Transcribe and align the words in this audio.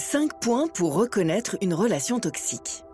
5 0.00 0.40
points 0.40 0.66
pour 0.66 0.94
reconnaître 0.94 1.58
une 1.60 1.74
relation 1.74 2.20
toxique. 2.20 2.84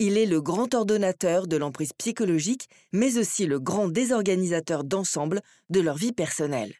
Il 0.00 0.18
est 0.18 0.26
le 0.26 0.42
grand 0.42 0.74
ordonnateur 0.74 1.46
de 1.46 1.56
l'emprise 1.56 1.92
psychologique, 1.92 2.66
mais 2.92 3.18
aussi 3.18 3.46
le 3.46 3.60
grand 3.60 3.86
désorganisateur 3.86 4.82
d'ensemble 4.82 5.42
de 5.70 5.78
leur 5.78 5.94
vie 5.94 6.10
personnelle. 6.10 6.74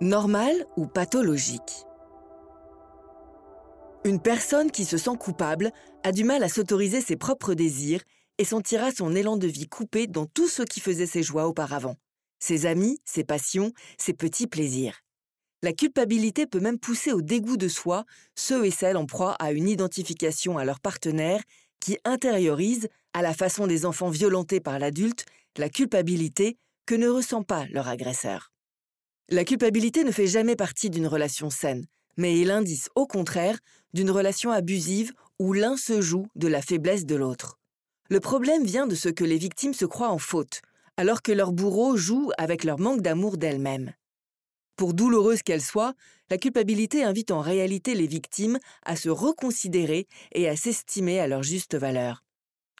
Normal 0.00 0.64
ou 0.78 0.86
pathologique? 0.86 1.84
Une 4.04 4.18
personne 4.18 4.70
qui 4.70 4.86
se 4.86 4.96
sent 4.96 5.18
coupable 5.20 5.72
a 6.04 6.12
du 6.12 6.24
mal 6.24 6.42
à 6.42 6.48
s'autoriser 6.48 7.02
ses 7.02 7.16
propres 7.16 7.52
désirs 7.52 8.02
et 8.38 8.46
sentira 8.46 8.92
son 8.92 9.14
élan 9.14 9.36
de 9.36 9.46
vie 9.46 9.68
coupé 9.68 10.06
dans 10.06 10.24
tout 10.24 10.48
ce 10.48 10.62
qui 10.62 10.80
faisait 10.80 11.04
ses 11.04 11.22
joies 11.22 11.48
auparavant, 11.48 11.96
ses 12.44 12.66
amis, 12.66 13.00
ses 13.06 13.24
passions, 13.24 13.72
ses 13.96 14.12
petits 14.12 14.46
plaisirs. 14.46 15.00
La 15.62 15.72
culpabilité 15.72 16.46
peut 16.46 16.60
même 16.60 16.78
pousser 16.78 17.10
au 17.10 17.22
dégoût 17.22 17.56
de 17.56 17.68
soi 17.68 18.04
ceux 18.34 18.66
et 18.66 18.70
celles 18.70 18.98
en 18.98 19.06
proie 19.06 19.32
à 19.38 19.52
une 19.52 19.66
identification 19.66 20.58
à 20.58 20.66
leur 20.66 20.78
partenaire 20.78 21.42
qui 21.80 21.96
intériorisent, 22.04 22.88
à 23.14 23.22
la 23.22 23.32
façon 23.32 23.66
des 23.66 23.86
enfants 23.86 24.10
violentés 24.10 24.60
par 24.60 24.78
l'adulte, 24.78 25.24
la 25.56 25.70
culpabilité 25.70 26.58
que 26.84 26.94
ne 26.94 27.08
ressent 27.08 27.42
pas 27.42 27.64
leur 27.70 27.88
agresseur. 27.88 28.52
La 29.30 29.44
culpabilité 29.44 30.04
ne 30.04 30.12
fait 30.12 30.26
jamais 30.26 30.54
partie 30.54 30.90
d'une 30.90 31.06
relation 31.06 31.48
saine, 31.48 31.86
mais 32.18 32.38
est 32.38 32.44
l'indice, 32.44 32.90
au 32.94 33.06
contraire, 33.06 33.58
d'une 33.94 34.10
relation 34.10 34.50
abusive 34.50 35.14
où 35.38 35.54
l'un 35.54 35.78
se 35.78 36.02
joue 36.02 36.26
de 36.34 36.48
la 36.48 36.60
faiblesse 36.60 37.06
de 37.06 37.14
l'autre. 37.14 37.58
Le 38.10 38.20
problème 38.20 38.64
vient 38.64 38.86
de 38.86 38.94
ce 38.94 39.08
que 39.08 39.24
les 39.24 39.38
victimes 39.38 39.72
se 39.72 39.86
croient 39.86 40.10
en 40.10 40.18
faute, 40.18 40.60
alors 40.96 41.22
que 41.22 41.32
leur 41.32 41.52
bourreau 41.52 41.96
joue 41.96 42.30
avec 42.38 42.64
leur 42.64 42.78
manque 42.78 43.00
d'amour 43.00 43.36
d'elles-mêmes. 43.36 43.92
Pour 44.76 44.94
douloureuse 44.94 45.42
qu'elle 45.42 45.62
soit, 45.62 45.94
la 46.30 46.38
culpabilité 46.38 47.04
invite 47.04 47.30
en 47.30 47.40
réalité 47.40 47.94
les 47.94 48.06
victimes 48.06 48.58
à 48.84 48.96
se 48.96 49.08
reconsidérer 49.08 50.06
et 50.32 50.48
à 50.48 50.56
s'estimer 50.56 51.20
à 51.20 51.26
leur 51.26 51.42
juste 51.42 51.76
valeur. 51.76 52.24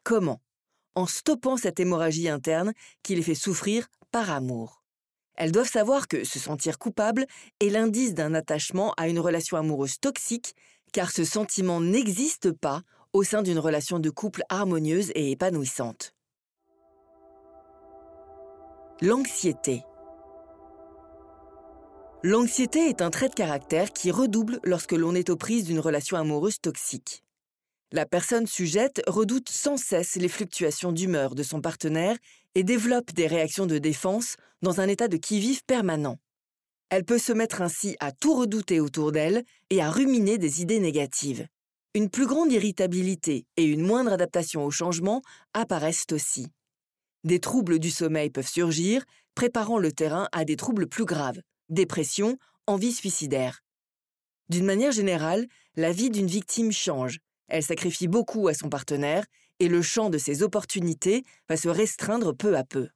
Comment? 0.03 0.41
En 0.97 1.07
stoppant 1.07 1.57
cette 1.57 1.81
hémorragie 1.81 2.29
interne 2.29 2.73
qui 3.03 3.15
les 3.15 3.23
fait 3.23 3.35
souffrir 3.35 3.89
par 4.11 4.31
amour. 4.31 4.83
Elles 5.37 5.53
doivent 5.53 5.71
savoir 5.71 6.07
que 6.07 6.25
se 6.25 6.39
sentir 6.39 6.79
coupable 6.79 7.27
est 7.61 7.69
l'indice 7.69 8.15
d'un 8.15 8.35
attachement 8.35 8.93
à 8.97 9.09
une 9.09 9.19
relation 9.19 9.57
amoureuse 9.57 9.99
toxique, 9.99 10.55
car 10.93 11.11
ce 11.11 11.25
sentiment 11.25 11.81
n'existe 11.81 12.53
pas 12.53 12.83
au 13.13 13.25
sein 13.25 13.43
d'une 13.43 13.59
relation 13.59 13.99
de 13.99 14.11
couple 14.11 14.43
harmonieuse 14.49 15.11
et 15.15 15.33
épanouissante. 15.33 16.14
L'anxiété. 19.07 19.83
L'anxiété 22.23 22.89
est 22.89 23.03
un 23.03 23.11
trait 23.11 23.29
de 23.29 23.35
caractère 23.35 23.93
qui 23.93 24.11
redouble 24.11 24.61
lorsque 24.65 24.93
l'on 24.93 25.15
est 25.15 25.29
aux 25.29 25.37
prises 25.37 25.65
d'une 25.65 25.79
relation 25.79 26.17
amoureuse 26.17 26.59
toxique. 26.59 27.23
La 27.93 28.07
personne 28.07 28.47
sujette 28.47 29.03
redoute 29.07 29.51
sans 29.51 29.77
cesse 29.77 30.17
les 30.17 30.29
fluctuations 30.29 30.91
d'humeur 30.91 31.35
de 31.35 31.43
son 31.43 31.61
partenaire 31.61 32.17
et 32.55 32.65
développe 32.65 33.13
des 33.13 33.27
réactions 33.27 33.67
de 33.67 33.77
défense 33.77 34.37
dans 34.63 34.81
un 34.81 34.89
état 34.89 35.07
de 35.09 35.19
qui-vive 35.19 35.63
permanent. 35.67 36.17
Elle 36.89 37.05
peut 37.05 37.19
se 37.19 37.35
mettre 37.35 37.61
ainsi 37.61 37.97
à 38.01 38.11
tout 38.11 38.35
redouter 38.35 38.81
autour 38.81 39.13
d'elle 39.13 39.45
et 39.69 39.83
à 39.83 39.91
ruminer 39.91 40.39
des 40.39 40.63
idées 40.63 40.81
négatives. 40.81 41.47
Une 41.93 42.09
plus 42.09 42.27
grande 42.27 42.51
irritabilité 42.51 43.45
et 43.59 43.65
une 43.65 43.83
moindre 43.83 44.15
adaptation 44.15 44.65
au 44.65 44.71
changement 44.71 45.21
apparaissent 45.53 46.07
aussi. 46.11 46.47
Des 47.25 47.41
troubles 47.41 47.79
du 47.79 47.91
sommeil 47.91 48.31
peuvent 48.31 48.47
surgir, 48.47 49.05
préparant 49.35 49.79
le 49.79 49.93
terrain 49.93 50.29
à 50.33 50.45
des 50.45 50.57
troubles 50.57 50.87
plus 50.87 51.07
graves, 51.07 51.41
dépression, 51.71 52.39
envie 52.67 52.93
suicidaire. 52.93 53.61
D'une 54.51 54.67
manière 54.67 54.93
générale, 54.93 55.47
la 55.77 55.93
vie 55.93 56.11
d'une 56.11 56.27
victime 56.27 56.71
change. 56.71 57.19
Elle 57.49 57.63
sacrifie 57.63 58.09
beaucoup 58.09 58.49
à 58.49 58.55
son 58.55 58.69
partenaire 58.69 59.25
et 59.59 59.69
le 59.69 59.83
champ 59.83 60.11
de 60.11 60.19
ses 60.19 60.43
opportunités 60.43 61.25
va 61.49 61.57
se 61.57 61.69
restreindre 61.69 62.35
peu 62.35 62.57
à 62.57 62.65
peu. 62.65 62.89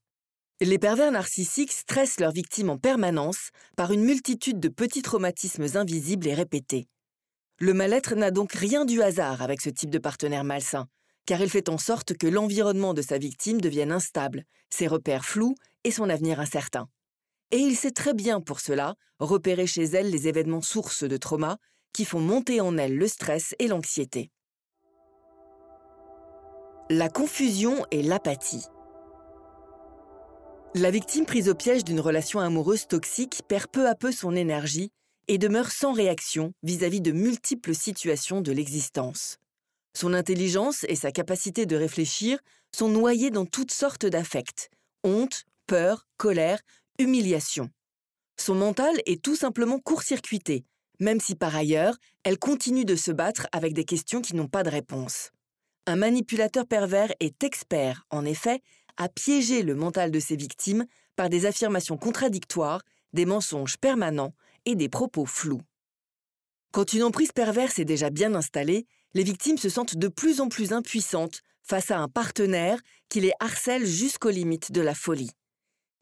Les 0.60 0.78
pervers 0.78 1.12
narcissiques 1.12 1.72
stressent 1.72 2.20
leurs 2.20 2.32
victimes 2.32 2.70
en 2.70 2.78
permanence 2.78 3.50
par 3.76 3.92
une 3.92 4.02
multitude 4.02 4.58
de 4.60 4.68
petits 4.68 5.02
traumatismes 5.02 5.66
invisibles 5.74 6.26
et 6.26 6.34
répétés. 6.34 6.88
Le 7.60 7.74
mal-être 7.74 8.14
n'a 8.14 8.30
donc 8.30 8.52
rien 8.52 8.84
du 8.84 9.00
hasard 9.00 9.40
avec 9.40 9.60
ce 9.60 9.70
type 9.70 9.90
de 9.90 9.98
partenaire 9.98 10.44
malsain, 10.44 10.88
car 11.28 11.42
il 11.42 11.50
fait 11.50 11.68
en 11.68 11.76
sorte 11.76 12.16
que 12.16 12.26
l'environnement 12.26 12.94
de 12.94 13.02
sa 13.02 13.18
victime 13.18 13.60
devienne 13.60 13.92
instable, 13.92 14.44
ses 14.70 14.86
repères 14.86 15.26
flous 15.26 15.54
et 15.84 15.90
son 15.90 16.08
avenir 16.08 16.40
incertain. 16.40 16.88
Et 17.50 17.58
il 17.58 17.76
sait 17.76 17.90
très 17.90 18.14
bien 18.14 18.40
pour 18.40 18.60
cela 18.60 18.94
repérer 19.18 19.66
chez 19.66 19.84
elle 19.84 20.08
les 20.08 20.26
événements 20.26 20.62
sources 20.62 21.04
de 21.04 21.18
trauma 21.18 21.58
qui 21.92 22.06
font 22.06 22.20
monter 22.20 22.62
en 22.62 22.78
elle 22.78 22.96
le 22.96 23.06
stress 23.06 23.54
et 23.58 23.68
l'anxiété. 23.68 24.30
La 26.88 27.10
confusion 27.10 27.84
et 27.90 28.02
l'apathie. 28.02 28.64
La 30.74 30.90
victime 30.90 31.26
prise 31.26 31.50
au 31.50 31.54
piège 31.54 31.84
d'une 31.84 32.00
relation 32.00 32.40
amoureuse 32.40 32.86
toxique 32.86 33.42
perd 33.48 33.66
peu 33.66 33.86
à 33.86 33.94
peu 33.94 34.12
son 34.12 34.34
énergie 34.34 34.92
et 35.26 35.36
demeure 35.36 35.72
sans 35.72 35.92
réaction 35.92 36.54
vis-à-vis 36.62 37.02
de 37.02 37.12
multiples 37.12 37.74
situations 37.74 38.40
de 38.40 38.52
l'existence. 38.52 39.38
Son 40.00 40.14
intelligence 40.14 40.84
et 40.86 40.94
sa 40.94 41.10
capacité 41.10 41.66
de 41.66 41.74
réfléchir 41.74 42.38
sont 42.72 42.88
noyées 42.88 43.32
dans 43.32 43.46
toutes 43.46 43.72
sortes 43.72 44.06
d'affects 44.06 44.70
honte, 45.02 45.42
peur, 45.66 46.06
colère, 46.18 46.60
humiliation. 47.00 47.68
Son 48.38 48.54
mental 48.54 48.94
est 49.06 49.20
tout 49.20 49.34
simplement 49.34 49.80
court-circuité, 49.80 50.64
même 51.00 51.18
si 51.18 51.34
par 51.34 51.56
ailleurs, 51.56 51.96
elle 52.22 52.38
continue 52.38 52.84
de 52.84 52.94
se 52.94 53.10
battre 53.10 53.48
avec 53.50 53.74
des 53.74 53.84
questions 53.84 54.20
qui 54.20 54.36
n'ont 54.36 54.46
pas 54.46 54.62
de 54.62 54.70
réponse. 54.70 55.32
Un 55.86 55.96
manipulateur 55.96 56.68
pervers 56.68 57.12
est 57.18 57.42
expert, 57.42 58.06
en 58.10 58.24
effet, 58.24 58.60
à 58.98 59.08
piéger 59.08 59.64
le 59.64 59.74
mental 59.74 60.12
de 60.12 60.20
ses 60.20 60.36
victimes 60.36 60.86
par 61.16 61.28
des 61.28 61.44
affirmations 61.44 61.96
contradictoires, 61.96 62.82
des 63.14 63.26
mensonges 63.26 63.78
permanents 63.78 64.34
et 64.64 64.76
des 64.76 64.88
propos 64.88 65.26
flous. 65.26 65.62
Quand 66.70 66.92
une 66.92 67.02
emprise 67.02 67.32
perverse 67.32 67.80
est 67.80 67.84
déjà 67.84 68.10
bien 68.10 68.36
installée, 68.36 68.86
les 69.14 69.22
victimes 69.24 69.58
se 69.58 69.68
sentent 69.68 69.96
de 69.96 70.08
plus 70.08 70.40
en 70.40 70.48
plus 70.48 70.72
impuissantes 70.72 71.40
face 71.62 71.90
à 71.90 71.98
un 71.98 72.08
partenaire 72.08 72.80
qui 73.08 73.20
les 73.20 73.32
harcèle 73.40 73.86
jusqu'aux 73.86 74.30
limites 74.30 74.72
de 74.72 74.80
la 74.80 74.94
folie. 74.94 75.30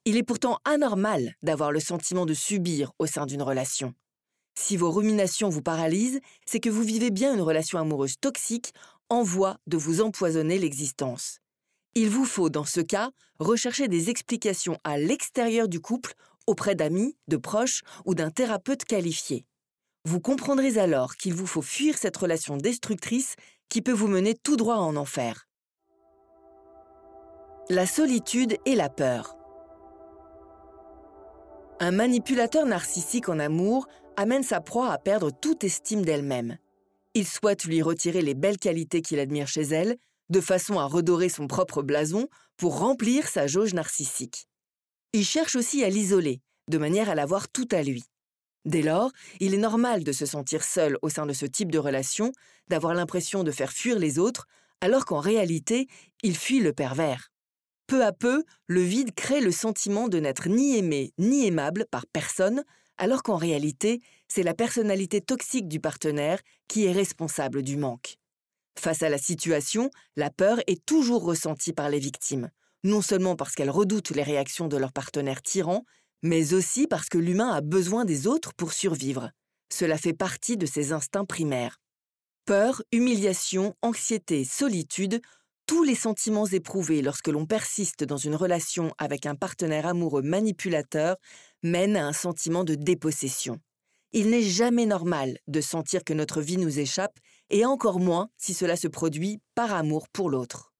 Il 0.04 0.16
est 0.16 0.22
pourtant 0.22 0.58
anormal 0.64 1.34
d'avoir 1.42 1.72
le 1.72 1.80
sentiment 1.80 2.26
de 2.26 2.34
subir 2.34 2.92
au 2.98 3.06
sein 3.06 3.26
d'une 3.26 3.42
relation. 3.42 3.92
Si 4.58 4.76
vos 4.76 4.90
ruminations 4.90 5.48
vous 5.48 5.62
paralysent, 5.62 6.20
c'est 6.46 6.60
que 6.60 6.70
vous 6.70 6.82
vivez 6.82 7.10
bien 7.10 7.34
une 7.34 7.40
relation 7.40 7.78
amoureuse 7.78 8.18
toxique 8.20 8.72
en 9.08 9.22
voie 9.22 9.58
de 9.66 9.76
vous 9.76 10.00
empoisonner 10.00 10.58
l'existence. 10.58 11.40
Il 11.94 12.10
vous 12.10 12.24
faut, 12.24 12.50
dans 12.50 12.64
ce 12.64 12.80
cas, 12.80 13.10
rechercher 13.38 13.88
des 13.88 14.10
explications 14.10 14.78
à 14.84 14.98
l'extérieur 14.98 15.68
du 15.68 15.80
couple 15.80 16.14
auprès 16.46 16.74
d'amis, 16.74 17.16
de 17.28 17.36
proches 17.36 17.82
ou 18.04 18.14
d'un 18.14 18.30
thérapeute 18.30 18.84
qualifié. 18.84 19.44
Vous 20.06 20.20
comprendrez 20.20 20.78
alors 20.78 21.16
qu'il 21.16 21.34
vous 21.34 21.48
faut 21.48 21.62
fuir 21.62 21.98
cette 21.98 22.16
relation 22.16 22.56
destructrice 22.56 23.34
qui 23.68 23.82
peut 23.82 23.90
vous 23.90 24.06
mener 24.06 24.36
tout 24.36 24.54
droit 24.54 24.76
en 24.76 24.94
enfer. 24.94 25.48
La 27.70 27.86
solitude 27.86 28.56
et 28.66 28.76
la 28.76 28.88
peur. 28.88 29.36
Un 31.80 31.90
manipulateur 31.90 32.66
narcissique 32.66 33.28
en 33.28 33.40
amour 33.40 33.88
amène 34.16 34.44
sa 34.44 34.60
proie 34.60 34.92
à 34.92 34.98
perdre 34.98 35.32
toute 35.32 35.64
estime 35.64 36.04
d'elle-même. 36.04 36.56
Il 37.14 37.26
souhaite 37.26 37.64
lui 37.64 37.82
retirer 37.82 38.22
les 38.22 38.34
belles 38.34 38.58
qualités 38.58 39.02
qu'il 39.02 39.18
admire 39.18 39.48
chez 39.48 39.62
elle, 39.62 39.96
de 40.30 40.40
façon 40.40 40.78
à 40.78 40.84
redorer 40.84 41.28
son 41.28 41.48
propre 41.48 41.82
blason 41.82 42.28
pour 42.56 42.78
remplir 42.78 43.26
sa 43.26 43.48
jauge 43.48 43.74
narcissique. 43.74 44.46
Il 45.12 45.24
cherche 45.24 45.56
aussi 45.56 45.82
à 45.82 45.90
l'isoler, 45.90 46.42
de 46.70 46.78
manière 46.78 47.10
à 47.10 47.16
l'avoir 47.16 47.48
tout 47.48 47.66
à 47.72 47.82
lui. 47.82 48.04
Dès 48.66 48.82
lors, 48.82 49.12
il 49.38 49.54
est 49.54 49.58
normal 49.58 50.02
de 50.02 50.10
se 50.10 50.26
sentir 50.26 50.64
seul 50.64 50.98
au 51.00 51.08
sein 51.08 51.24
de 51.24 51.32
ce 51.32 51.46
type 51.46 51.70
de 51.70 51.78
relation, 51.78 52.32
d'avoir 52.66 52.94
l'impression 52.94 53.44
de 53.44 53.52
faire 53.52 53.72
fuir 53.72 53.98
les 53.98 54.18
autres, 54.18 54.48
alors 54.80 55.04
qu'en 55.04 55.20
réalité, 55.20 55.86
il 56.24 56.36
fuit 56.36 56.58
le 56.58 56.72
pervers. 56.72 57.30
Peu 57.86 58.04
à 58.04 58.12
peu, 58.12 58.42
le 58.66 58.80
vide 58.80 59.14
crée 59.14 59.40
le 59.40 59.52
sentiment 59.52 60.08
de 60.08 60.18
n'être 60.18 60.48
ni 60.48 60.76
aimé 60.76 61.12
ni 61.16 61.46
aimable 61.46 61.86
par 61.88 62.06
personne, 62.08 62.64
alors 62.98 63.22
qu'en 63.22 63.36
réalité, 63.36 64.00
c'est 64.26 64.42
la 64.42 64.54
personnalité 64.54 65.20
toxique 65.20 65.68
du 65.68 65.78
partenaire 65.78 66.40
qui 66.66 66.86
est 66.86 66.92
responsable 66.92 67.62
du 67.62 67.76
manque. 67.76 68.16
Face 68.76 69.04
à 69.04 69.08
la 69.08 69.18
situation, 69.18 69.90
la 70.16 70.30
peur 70.30 70.58
est 70.66 70.84
toujours 70.84 71.22
ressentie 71.22 71.72
par 71.72 71.88
les 71.88 72.00
victimes, 72.00 72.50
non 72.82 73.00
seulement 73.00 73.36
parce 73.36 73.54
qu'elles 73.54 73.70
redoutent 73.70 74.10
les 74.10 74.24
réactions 74.24 74.66
de 74.66 74.76
leur 74.76 74.92
partenaire 74.92 75.40
tyran, 75.40 75.84
mais 76.26 76.54
aussi 76.54 76.86
parce 76.86 77.08
que 77.08 77.18
l'humain 77.18 77.52
a 77.52 77.60
besoin 77.60 78.04
des 78.04 78.26
autres 78.26 78.52
pour 78.54 78.72
survivre. 78.72 79.30
Cela 79.72 79.96
fait 79.96 80.12
partie 80.12 80.56
de 80.56 80.66
ses 80.66 80.92
instincts 80.92 81.24
primaires. 81.24 81.78
Peur, 82.44 82.82
humiliation, 82.92 83.74
anxiété, 83.82 84.44
solitude, 84.44 85.20
tous 85.66 85.82
les 85.82 85.94
sentiments 85.94 86.46
éprouvés 86.46 87.02
lorsque 87.02 87.28
l'on 87.28 87.46
persiste 87.46 88.04
dans 88.04 88.16
une 88.16 88.36
relation 88.36 88.92
avec 88.98 89.26
un 89.26 89.34
partenaire 89.34 89.86
amoureux 89.86 90.22
manipulateur 90.22 91.16
mènent 91.62 91.96
à 91.96 92.06
un 92.06 92.12
sentiment 92.12 92.64
de 92.64 92.74
dépossession. 92.74 93.58
Il 94.12 94.30
n'est 94.30 94.42
jamais 94.42 94.86
normal 94.86 95.38
de 95.48 95.60
sentir 95.60 96.04
que 96.04 96.12
notre 96.12 96.40
vie 96.40 96.58
nous 96.58 96.78
échappe, 96.78 97.18
et 97.50 97.64
encore 97.64 98.00
moins 98.00 98.28
si 98.36 98.54
cela 98.54 98.76
se 98.76 98.88
produit 98.88 99.40
par 99.54 99.72
amour 99.72 100.08
pour 100.08 100.30
l'autre. 100.30 100.72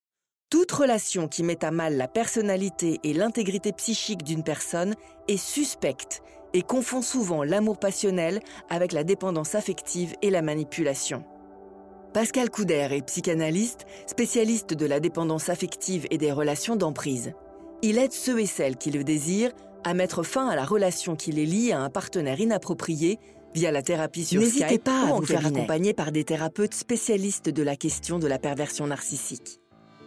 Toute 0.49 0.71
relation 0.71 1.27
qui 1.27 1.43
met 1.43 1.65
à 1.65 1.73
mal 1.73 1.97
la 1.97 2.07
personnalité 2.07 3.01
et 3.03 3.13
l'intégrité 3.13 3.73
psychique 3.73 4.23
d'une 4.23 4.45
personne 4.45 4.95
est 5.27 5.37
suspecte 5.39 6.23
et 6.55 6.63
confond 6.63 7.03
souvent 7.03 7.43
l'amour 7.43 7.81
passionnel 7.81 8.39
avec 8.71 8.93
la 8.93 9.03
dépendance 9.03 9.57
affective 9.57 10.15
et 10.23 10.31
la 10.31 10.43
manipulation. 10.43 11.25
Pascal 12.15 12.49
Couder 12.49 12.89
est 12.93 13.05
psychanalyste, 13.07 13.87
spécialiste 14.07 14.73
de 14.73 14.87
la 14.87 15.01
dépendance 15.01 15.49
affective 15.49 16.07
et 16.13 16.17
des 16.17 16.31
relations 16.31 16.77
d'emprise. 16.77 17.33
Il 17.83 17.99
aide 17.99 18.13
ceux 18.13 18.41
et 18.41 18.47
celles 18.47 18.77
qui 18.77 18.93
le 18.93 19.03
désirent 19.03 19.53
à 19.83 19.95
mettre 19.95 20.23
fin 20.23 20.49
à 20.49 20.55
la 20.55 20.65
relation 20.65 21.17
qui 21.17 21.33
les 21.33 21.45
lie 21.45 21.73
à 21.73 21.81
un 21.81 21.91
partenaire 21.91 22.41
inapproprié 22.41 23.19
via 23.53 23.73
la 23.73 23.83
thérapie 23.83 24.25
sur 24.25 24.41
N'hésitez 24.41 24.79
pas 24.79 25.09
à 25.09 25.13
vous 25.13 25.27
faire 25.27 25.45
accompagner 25.45 25.93
par 25.93 26.13
des 26.13 26.23
thérapeutes 26.23 26.75
spécialistes 26.75 27.49
de 27.49 27.63
la 27.65 27.75
question 27.75 28.21
de 28.21 28.29
la 28.29 28.39
perversion 28.39 28.87
narcissique. 28.87 29.61